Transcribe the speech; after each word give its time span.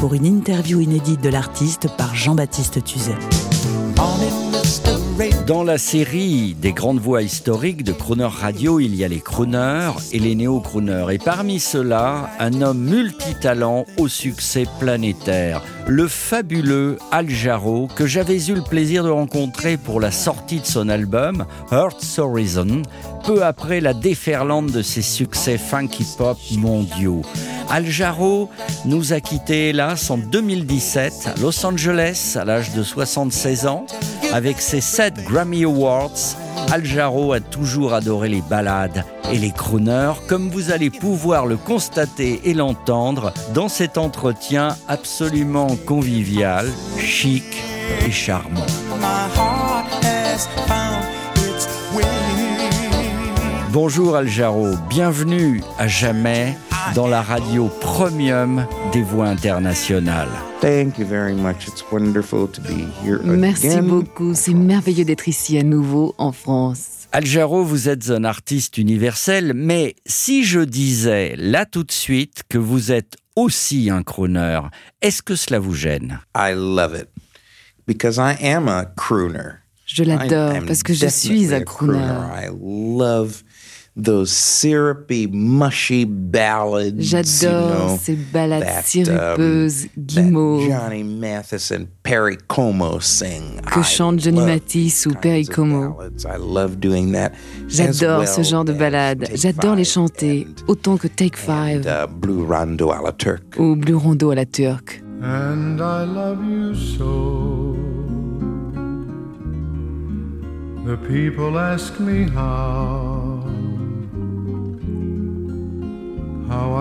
pour 0.00 0.14
une 0.14 0.24
interview 0.24 0.80
inédite 0.80 1.20
de 1.20 1.28
l'artiste 1.28 1.86
par 1.98 2.14
Jean-Baptiste 2.14 2.82
Tuzet. 2.82 3.18
Dans 5.46 5.62
la 5.62 5.76
série 5.76 6.54
des 6.54 6.72
grandes 6.72 7.00
voix 7.00 7.20
historiques 7.20 7.84
de 7.84 7.92
Crooner 7.92 8.28
Radio, 8.30 8.80
il 8.80 8.94
y 8.94 9.04
a 9.04 9.08
les 9.08 9.20
crooners 9.20 9.92
et 10.12 10.18
les 10.18 10.34
néo-crooners. 10.34 11.12
Et 11.12 11.18
parmi 11.18 11.60
ceux-là, 11.60 12.30
un 12.38 12.62
homme 12.62 12.78
multitalent 12.78 13.84
au 13.98 14.08
succès 14.08 14.64
planétaire, 14.78 15.60
le 15.86 16.08
fabuleux 16.08 16.96
Al 17.12 17.28
Jarreau, 17.28 17.86
que 17.94 18.06
j'avais 18.06 18.42
eu 18.46 18.54
le 18.54 18.62
plaisir 18.62 19.04
de 19.04 19.10
rencontrer 19.10 19.76
pour 19.76 20.00
la 20.00 20.10
sortie 20.10 20.60
de 20.60 20.66
son 20.66 20.88
album 20.88 21.44
Heart's 21.70 22.18
Horizon, 22.18 22.80
peu 23.26 23.44
après 23.44 23.82
la 23.82 23.92
déferlante 23.92 24.72
de 24.72 24.80
ses 24.80 25.02
succès 25.02 25.58
funky 25.58 26.06
pop 26.16 26.38
mondiaux. 26.56 27.20
Al 27.70 27.86
Jarreau 27.88 28.50
nous 28.84 29.12
a 29.12 29.20
quittés 29.20 29.68
hélas 29.68 30.10
en 30.10 30.18
2017 30.18 31.12
à 31.26 31.40
Los 31.40 31.64
Angeles 31.64 32.36
à 32.38 32.44
l'âge 32.44 32.72
de 32.72 32.82
76 32.82 33.66
ans. 33.66 33.86
Avec 34.32 34.60
ses 34.60 34.80
7 34.80 35.22
Grammy 35.24 35.62
Awards, 35.62 36.36
Al 36.72 36.84
Jarreau 36.84 37.32
a 37.32 37.38
toujours 37.38 37.94
adoré 37.94 38.28
les 38.28 38.42
ballades 38.42 39.04
et 39.32 39.38
les 39.38 39.52
crooners, 39.52 40.14
comme 40.26 40.50
vous 40.50 40.72
allez 40.72 40.90
pouvoir 40.90 41.46
le 41.46 41.56
constater 41.56 42.40
et 42.44 42.54
l'entendre 42.54 43.32
dans 43.54 43.68
cet 43.68 43.98
entretien 43.98 44.76
absolument 44.88 45.76
convivial, 45.86 46.66
chic 46.98 47.44
et 48.04 48.10
charmant. 48.10 48.66
Bonjour 53.72 54.16
Al 54.16 54.28
bienvenue 54.88 55.62
à 55.78 55.86
jamais 55.86 56.56
dans 56.94 57.06
la 57.06 57.22
radio 57.22 57.68
premium 57.80 58.66
des 58.92 59.02
voix 59.02 59.26
internationales. 59.26 60.28
Thank 60.60 60.98
you 60.98 61.06
very 61.06 61.34
much. 61.34 61.68
It's 61.68 61.84
wonderful 61.90 62.48
to 62.48 62.60
be 62.62 62.88
here 63.04 63.20
Merci 63.22 63.80
beaucoup, 63.80 64.34
c'est 64.34 64.54
merveilleux 64.54 65.04
d'être 65.04 65.28
ici 65.28 65.58
à 65.58 65.62
nouveau 65.62 66.14
en 66.18 66.32
France. 66.32 67.08
Al 67.12 67.26
Jarreau, 67.26 67.64
vous 67.64 67.88
êtes 67.88 68.10
un 68.10 68.24
artiste 68.24 68.78
universel, 68.78 69.52
mais 69.54 69.96
si 70.06 70.44
je 70.44 70.60
disais 70.60 71.34
là 71.36 71.66
tout 71.66 71.82
de 71.82 71.92
suite 71.92 72.42
que 72.48 72.58
vous 72.58 72.92
êtes 72.92 73.16
aussi 73.36 73.90
un 73.90 74.02
crooner, 74.02 74.60
est-ce 75.02 75.22
que 75.22 75.34
cela 75.34 75.58
vous 75.58 75.74
gêne? 75.74 76.20
I 76.36 76.52
love 76.54 76.94
it 76.94 77.08
because 77.86 78.16
I 78.18 78.36
am 78.44 78.68
a 78.68 78.84
crooner. 78.84 79.60
Je 79.86 80.04
l'adore 80.04 80.54
I 80.54 80.60
parce 80.66 80.82
que 80.82 80.94
je 80.94 81.06
suis 81.06 81.52
un 81.52 81.62
crooner. 81.62 81.98
I 81.98 82.48
love 82.52 83.42
those 84.02 84.30
syrupy, 84.30 85.26
mushy 85.26 86.04
ballads. 86.04 87.12
you 87.12 87.22
J'adore 87.22 87.70
know, 87.88 87.98
ces 88.00 88.16
ballades 88.32 88.64
that, 88.64 88.78
um, 88.78 88.84
sirupeuses, 88.84 89.82
that 89.94 90.06
guimauves, 90.06 90.68
Johnny 90.68 91.02
Mathis 91.02 91.70
and 91.70 91.86
Perry 92.02 92.36
Como 92.48 92.98
sing. 93.00 93.60
que 93.66 93.80
I 93.80 93.84
chante 93.84 94.22
Johnny 94.24 94.38
love 94.38 94.48
Matisse 94.48 95.06
ou 95.06 95.14
Perry 95.14 95.44
Como. 95.46 95.94
ballads. 95.94 96.24
I 96.24 96.36
love 96.38 96.76
doing 96.80 97.12
that. 97.12 97.32
as 97.32 97.72
J'adore 97.76 98.26
ce 98.26 98.42
genre 98.42 98.64
de 98.64 98.72
ballades. 98.72 99.20
Take 99.26 99.36
J'adore 99.36 99.76
les 99.76 99.84
Five 99.84 99.92
chanter, 99.92 100.46
and- 100.48 100.64
autant 100.68 100.96
que 100.98 101.08
Take 101.08 101.36
Five 101.36 101.86
and, 101.86 102.04
uh, 102.04 102.06
Blue 102.08 102.44
Rondo 102.46 102.90
à 102.92 103.02
la 103.02 103.12
Turk. 103.12 103.56
ou 103.58 103.76
Blue 103.76 103.96
Rondo 103.96 104.30
à 104.30 104.34
la 104.34 104.44
turque. 104.46 105.02
and 105.22 105.80
I 105.82 106.04
love 106.04 106.42
you 106.48 106.74
so. 106.74 107.76
The 110.86 110.96
people 111.06 111.58
ask 111.58 112.00
me 112.00 112.24
how, 112.24 113.19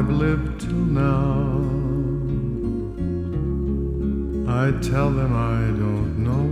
I've 0.00 0.08
lived 0.08 0.62
till 0.62 0.72
now. 0.72 1.60
I 4.48 4.72
tell 4.80 5.10
them 5.10 5.32
I 5.36 5.60
don't 5.82 6.14
know. 6.26 6.46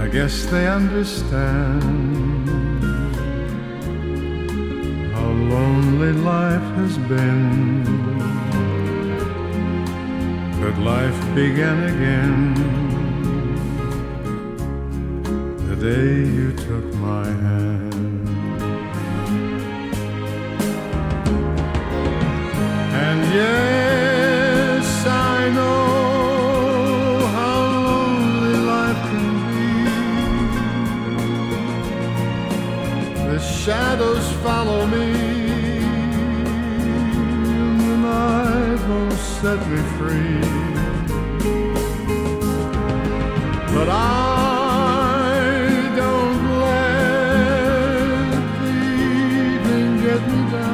I 0.00 0.06
guess 0.06 0.46
they 0.46 0.68
understand 0.68 1.82
how 5.12 5.30
lonely 5.54 6.12
life 6.12 6.68
has 6.78 6.96
been. 7.12 7.82
But 10.60 10.78
life 10.78 11.20
began 11.34 11.78
again 11.94 12.54
the 15.68 15.76
day 15.90 16.30
you 16.38 16.52
took 16.52 16.94
my 16.94 17.26
hand. 17.26 17.93
Shadows 33.64 34.30
follow 34.42 34.86
me, 34.86 35.12
the 37.78 37.96
night 37.96 38.80
won't 38.86 39.12
set 39.14 39.58
me 39.70 39.80
free. 39.96 40.40
But 43.74 43.88
I 43.88 45.32
don't 45.96 46.60
let 46.60 48.32
the 48.60 48.74
evening 49.54 49.90
get 50.02 50.20
me 50.28 50.40
down. 50.52 50.73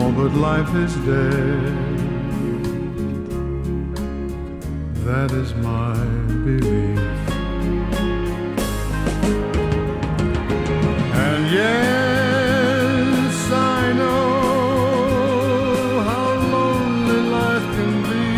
all 0.00 0.12
but 0.12 0.32
life 0.34 0.74
is 0.74 0.94
dead. 1.12 1.74
That 5.06 5.30
is 5.42 5.54
my 5.54 5.96
belief. 6.44 7.00
And 11.24 11.42
yes, 11.60 13.34
I 13.52 13.92
know 14.00 14.20
how 16.08 16.28
lonely 16.54 17.20
life 17.38 17.66
can 17.76 17.94
be. 18.10 18.28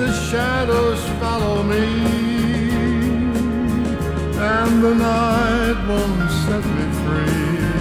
The 0.00 0.10
shadows 0.28 1.02
follow 1.20 1.58
me, 1.62 1.86
and 4.54 4.72
the 4.86 4.94
night 4.94 5.78
won't 5.88 6.30
set 6.44 6.64
me 6.76 6.86
free. 7.02 7.71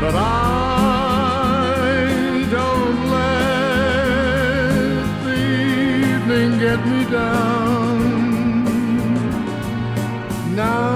But 0.00 0.14
I 0.14 1.76
don't 2.50 3.00
let 3.10 3.64
the 5.24 5.40
evening 6.14 6.50
get 6.58 6.80
me 6.86 7.00
down. 7.10 7.98
Now 10.56 10.89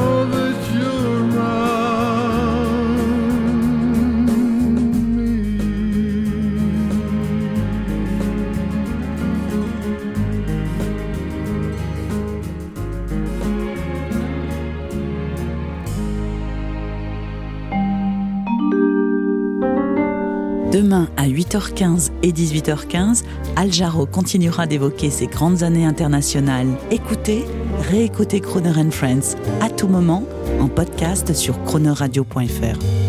Demain 20.75 21.07
à 21.17 21.29
8h15 21.29 22.11
et 22.25 22.33
18h15, 22.33 23.23
Al 23.55 23.73
Jarreau 23.73 24.07
continuera 24.07 24.67
d'évoquer 24.67 25.09
ses 25.09 25.29
grandes 25.29 25.63
années 25.63 25.85
internationales. 25.85 26.67
Écoutez, 26.91 27.45
réécoutez 27.91 28.41
Croner 28.41 28.91
Friends 28.91 29.37
à 29.61 29.71
tout 29.71 29.87
moment 29.87 30.25
en 30.59 30.67
podcast 30.67 31.33
sur 31.33 31.63
chronoradio.fr. 31.63 33.04